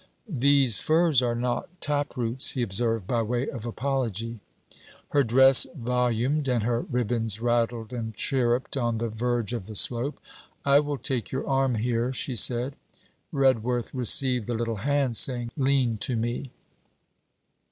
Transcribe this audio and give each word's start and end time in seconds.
'These 0.27 0.79
firs 0.79 1.21
are 1.21 1.35
not 1.35 1.69
taproots,' 1.79 2.53
he 2.53 2.63
observed, 2.63 3.05
by 3.05 3.21
way 3.21 3.47
of 3.47 3.67
apology. 3.67 4.39
Her 5.09 5.23
dress 5.23 5.67
volumed 5.75 6.47
and 6.47 6.63
her 6.63 6.81
ribands 6.81 7.39
rattled 7.39 7.93
and 7.93 8.11
chirruped 8.15 8.75
on 8.75 8.97
the 8.97 9.09
verge 9.09 9.53
of 9.53 9.67
the 9.67 9.75
slope. 9.75 10.19
'I 10.65 10.79
will 10.79 10.97
take 10.97 11.31
your 11.31 11.47
arm 11.47 11.75
here,' 11.75 12.11
she 12.13 12.35
said. 12.35 12.75
Redworth 13.31 13.93
received 13.93 14.47
the 14.47 14.55
little 14.55 14.77
hand, 14.77 15.17
saying: 15.17 15.51
'Lean 15.55 15.97
to 15.97 16.15
me.' 16.15 16.49